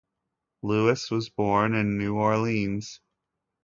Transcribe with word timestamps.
Lewis 0.63 1.11
was 1.11 1.29
born 1.29 1.75
in 1.75 1.99
New 1.99 2.15
Orleans. 2.17 3.01